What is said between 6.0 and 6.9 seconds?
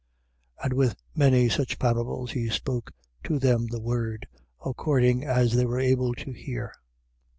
to hear.